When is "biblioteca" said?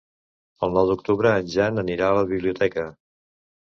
2.35-2.87